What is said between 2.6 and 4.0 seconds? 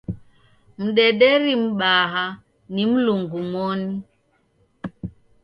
ni Mlungu moni.